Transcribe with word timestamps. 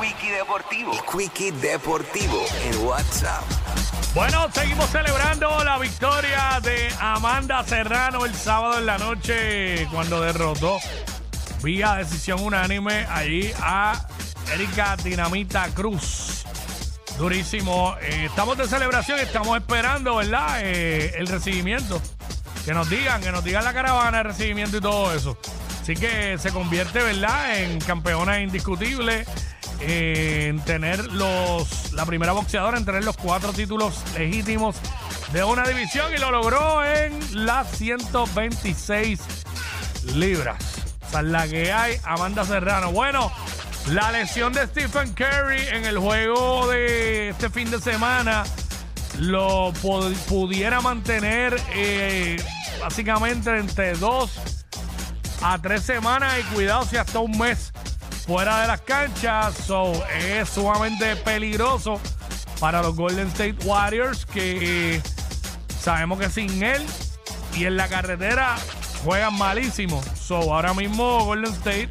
Quickie 0.00 0.30
Deportivo. 0.30 0.92
El 0.92 1.00
Quickie 1.04 1.52
Deportivo 1.52 2.44
en 2.64 2.84
WhatsApp. 2.84 3.42
Bueno, 4.14 4.48
seguimos 4.52 4.90
celebrando 4.90 5.64
la 5.64 5.78
victoria 5.78 6.60
de 6.62 6.88
Amanda 7.00 7.64
Serrano 7.64 8.24
el 8.26 8.34
sábado 8.34 8.78
en 8.78 8.86
la 8.86 8.98
noche 8.98 9.86
cuando 9.90 10.20
derrotó 10.20 10.78
vía 11.62 11.94
decisión 11.96 12.42
unánime 12.42 13.06
allí 13.10 13.50
a 13.60 14.06
Erika 14.52 14.96
Dinamita 14.96 15.68
Cruz. 15.74 16.44
Durísimo. 17.18 17.96
Eh, 18.02 18.26
estamos 18.26 18.58
de 18.58 18.68
celebración, 18.68 19.18
estamos 19.20 19.56
esperando, 19.56 20.16
¿verdad? 20.16 20.60
Eh, 20.60 21.14
el 21.16 21.26
recibimiento. 21.26 22.00
Que 22.64 22.74
nos 22.74 22.90
digan, 22.90 23.22
que 23.22 23.32
nos 23.32 23.44
digan 23.44 23.64
la 23.64 23.72
caravana, 23.72 24.18
el 24.18 24.24
recibimiento 24.24 24.76
y 24.76 24.80
todo 24.80 25.14
eso. 25.14 25.38
Así 25.80 25.94
que 25.94 26.36
se 26.36 26.50
convierte, 26.50 27.00
¿verdad?, 27.00 27.60
en 27.60 27.80
campeona 27.80 28.40
indiscutible, 28.40 29.24
en 29.80 30.60
tener 30.60 31.12
los 31.12 31.92
la 31.92 32.06
primera 32.06 32.32
boxeadora 32.32 32.78
en 32.78 32.84
tener 32.84 33.04
los 33.04 33.16
cuatro 33.16 33.52
títulos 33.52 34.02
legítimos 34.16 34.76
de 35.32 35.44
una 35.44 35.64
división 35.64 36.12
y 36.14 36.18
lo 36.18 36.30
logró 36.30 36.84
en 36.84 37.46
las 37.46 37.70
126 37.76 39.20
libras. 40.14 40.62
O 41.06 41.10
sea, 41.10 41.22
la 41.22 41.48
que 41.48 41.72
hay, 41.72 41.96
Amanda 42.04 42.44
Serrano. 42.44 42.92
Bueno, 42.92 43.32
la 43.90 44.12
lesión 44.12 44.52
de 44.52 44.66
Stephen 44.66 45.12
Curry 45.14 45.68
en 45.72 45.84
el 45.84 45.98
juego 45.98 46.68
de 46.68 47.30
este 47.30 47.50
fin 47.50 47.70
de 47.70 47.80
semana 47.80 48.44
lo 49.18 49.72
pudiera 50.28 50.80
mantener 50.80 51.56
eh, 51.72 52.36
básicamente 52.80 53.56
entre 53.56 53.92
dos 53.94 54.38
a 55.42 55.58
tres 55.58 55.82
semanas 55.82 56.34
y 56.40 56.54
cuidado 56.54 56.84
si 56.84 56.96
hasta 56.96 57.18
un 57.18 57.36
mes 57.38 57.72
fuera 58.26 58.62
de 58.62 58.66
las 58.66 58.80
canchas. 58.80 59.54
So, 59.54 59.92
es 60.14 60.48
sumamente 60.48 61.16
peligroso 61.16 62.00
para 62.60 62.82
los 62.82 62.96
Golden 62.96 63.28
State 63.28 63.56
Warriors 63.64 64.26
que 64.26 65.00
sabemos 65.80 66.18
que 66.18 66.30
sin 66.30 66.62
él 66.62 66.84
y 67.54 67.64
en 67.64 67.76
la 67.76 67.88
carretera 67.88 68.56
juegan 69.04 69.36
malísimo. 69.38 70.02
So, 70.20 70.54
ahora 70.54 70.74
mismo 70.74 71.24
Golden 71.24 71.52
State 71.52 71.90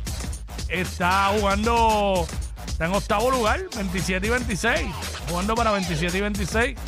está 0.67 1.31
jugando, 1.37 2.27
está 2.67 2.85
en 2.85 2.93
octavo 2.93 3.31
lugar, 3.31 3.61
27 3.75 4.27
y 4.27 4.29
26, 4.29 4.87
jugando 5.29 5.55
para 5.55 5.71
27 5.71 6.17
y 6.17 6.21
26. 6.21 6.79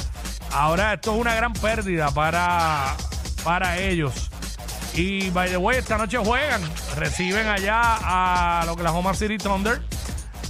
Ahora 0.51 0.93
esto 0.93 1.13
es 1.13 1.21
una 1.21 1.35
gran 1.35 1.53
pérdida 1.53 2.11
para, 2.11 2.95
para 3.43 3.77
ellos. 3.79 4.29
Y 4.97 5.29
by 5.29 5.47
the 5.49 5.57
way, 5.57 5.77
esta 5.77 5.95
noche 5.95 6.17
juegan. 6.17 6.59
Reciben 6.95 7.45
allá 7.45 7.99
a 8.01 8.65
lo 8.65 8.75
que 8.75 8.81
la 8.81 8.91
Homa 8.91 9.13
City 9.13 9.37
Thunder. 9.37 9.79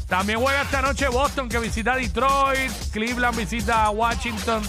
También 0.08 0.40
juega 0.40 0.62
esta 0.62 0.82
noche 0.82 1.10
Boston 1.10 1.50
que 1.50 1.60
visita 1.60 1.98
Detroit. 1.98 2.72
Cleveland 2.94 3.36
visita 3.36 3.84
a 3.84 3.90
Washington. 3.90 4.64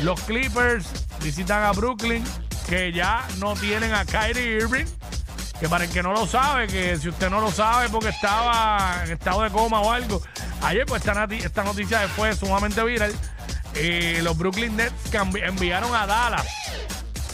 Los 0.00 0.22
Clippers 0.22 0.86
visitan 1.22 1.64
a 1.64 1.72
Brooklyn. 1.72 2.24
Que 2.66 2.92
ya 2.92 3.28
no 3.36 3.54
tienen 3.56 3.92
a 3.92 4.06
Kyrie 4.06 4.56
Irving. 4.56 4.86
Que 5.60 5.68
para 5.68 5.84
el 5.84 5.90
que 5.90 6.02
no 6.02 6.12
lo 6.12 6.26
sabe, 6.26 6.66
que 6.66 6.96
si 6.96 7.10
usted 7.10 7.28
no 7.28 7.42
lo 7.42 7.50
sabe 7.50 7.90
porque 7.90 8.08
estaba 8.08 9.02
en 9.04 9.12
estado 9.12 9.42
de 9.42 9.50
coma 9.50 9.82
o 9.82 9.92
algo. 9.92 10.22
Ayer 10.62 10.86
pues 10.86 11.04
esta, 11.04 11.24
esta 11.24 11.62
noticia 11.62 12.08
fue 12.08 12.34
sumamente 12.34 12.82
viral. 12.82 13.12
Eh, 13.74 14.20
los 14.22 14.38
Brooklyn 14.38 14.76
Nets 14.76 15.12
enviaron 15.12 15.94
a 15.94 16.06
Dallas 16.06 16.59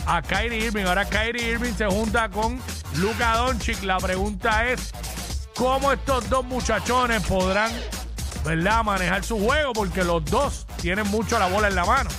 a 0.07 0.23
Kyrie 0.23 0.67
Irving. 0.67 0.85
Ahora 0.85 1.05
Kyrie 1.05 1.51
Irving 1.51 1.75
se 1.75 1.87
junta 1.87 2.29
con 2.29 2.61
Luka 2.95 3.37
Doncic. 3.37 3.83
La 3.83 3.99
pregunta 3.99 4.69
es 4.69 4.93
cómo 5.55 5.93
estos 5.93 6.29
dos 6.31 6.45
muchachones 6.45 7.23
podrán, 7.25 7.71
¿verdad?, 8.45 8.85
manejar 8.85 9.25
su 9.25 9.39
juego 9.39 9.73
porque 9.73 10.05
los 10.05 10.25
dos 10.25 10.67
tienen 10.81 11.07
mucho 11.09 11.39
la 11.39 11.49
bola 11.49 11.69
en 11.69 11.75
la 11.75 11.85
mano. 11.85 12.11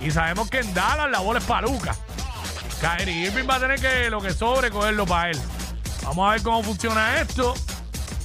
Y 0.00 0.10
sabemos 0.10 0.48
que 0.48 0.60
en 0.60 0.74
Dallas 0.74 1.10
la 1.10 1.20
bola 1.20 1.40
es 1.40 1.44
para 1.44 1.66
Luka. 1.66 1.94
Kyrie 2.80 3.26
Irving 3.26 3.44
va 3.48 3.56
a 3.56 3.60
tener 3.60 3.80
que 3.80 4.08
lo 4.10 4.20
que 4.20 4.32
sobre 4.32 4.70
cogerlo 4.70 5.06
para 5.06 5.30
él. 5.30 5.40
Vamos 6.04 6.28
a 6.28 6.32
ver 6.32 6.42
cómo 6.42 6.62
funciona 6.62 7.20
esto. 7.20 7.54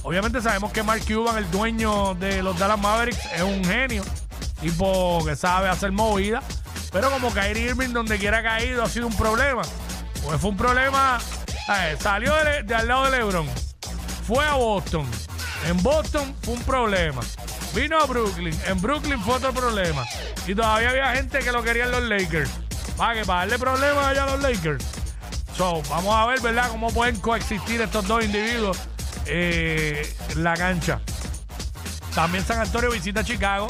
Obviamente 0.04 0.40
sabemos 0.40 0.72
que 0.72 0.82
Mark 0.82 1.02
Cuban, 1.06 1.36
el 1.38 1.50
dueño 1.50 2.14
de 2.14 2.42
los 2.42 2.58
Dallas 2.58 2.78
Mavericks, 2.78 3.18
es 3.34 3.42
un 3.42 3.64
genio. 3.64 4.04
Tipo 4.60 5.24
que 5.24 5.34
sabe 5.34 5.68
hacer 5.68 5.92
movida. 5.92 6.42
Pero 6.94 7.10
como 7.10 7.34
Kyrie 7.34 7.70
Irving, 7.70 7.88
donde 7.88 8.18
quiera 8.18 8.40
caído, 8.40 8.84
ha 8.84 8.88
sido 8.88 9.08
un 9.08 9.16
problema. 9.16 9.62
Pues 10.22 10.40
fue 10.40 10.50
un 10.50 10.56
problema. 10.56 11.18
salió 11.98 12.32
de, 12.36 12.72
al 12.72 12.86
lado 12.86 13.10
de 13.10 13.18
LeBron. 13.18 13.48
Fue 14.24 14.46
a 14.46 14.54
Boston. 14.54 15.04
En 15.66 15.82
Boston 15.82 16.32
fue 16.42 16.54
un 16.54 16.62
problema. 16.62 17.20
Vino 17.74 17.98
a 17.98 18.06
Brooklyn. 18.06 18.56
En 18.68 18.80
Brooklyn 18.80 19.20
fue 19.20 19.34
otro 19.34 19.52
problema. 19.52 20.04
Y 20.46 20.54
todavía 20.54 20.90
había 20.90 21.16
gente 21.16 21.40
que 21.40 21.50
lo 21.50 21.64
querían 21.64 21.90
los 21.90 22.04
Lakers. 22.04 22.50
Para 22.96 23.14
que 23.14 23.26
para 23.26 23.40
darle 23.40 23.58
problemas 23.58 24.06
allá 24.06 24.22
a 24.22 24.36
los 24.36 24.42
Lakers. 24.42 24.84
So, 25.56 25.82
vamos 25.90 26.14
a 26.14 26.26
ver, 26.26 26.40
¿verdad?, 26.40 26.68
cómo 26.68 26.92
pueden 26.92 27.18
coexistir 27.18 27.80
estos 27.80 28.06
dos 28.06 28.24
individuos 28.24 28.78
eh, 29.26 30.14
en 30.30 30.44
la 30.44 30.54
cancha. 30.54 31.00
También 32.14 32.44
San 32.44 32.60
Antonio 32.60 32.92
visita 32.92 33.24
Chicago. 33.24 33.66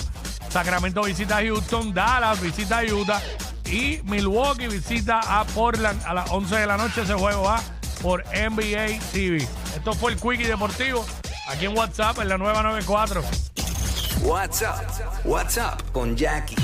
Sacramento 0.54 1.02
visita 1.02 1.38
a 1.38 1.42
Houston, 1.42 1.92
Dallas 1.92 2.40
visita 2.40 2.78
a 2.78 2.84
Utah 2.84 3.20
y 3.66 4.00
Milwaukee 4.04 4.68
visita 4.68 5.18
a 5.18 5.44
Portland 5.46 6.00
a 6.06 6.14
las 6.14 6.30
11 6.30 6.54
de 6.54 6.66
la 6.68 6.76
noche. 6.76 7.02
Ese 7.02 7.14
juego 7.14 7.42
va 7.42 7.60
por 8.00 8.24
NBA 8.26 9.00
TV. 9.10 9.38
Esto 9.74 9.94
fue 9.94 10.12
el 10.12 10.20
Quickie 10.20 10.46
Deportivo 10.46 11.04
aquí 11.48 11.64
en 11.64 11.76
WhatsApp 11.76 12.20
en 12.20 12.28
la 12.28 12.38
nueva 12.38 12.62
94. 12.62 13.24
WhatsApp, 14.22 15.24
WhatsApp 15.24 15.82
con 15.90 16.14
Jackie. 16.14 16.54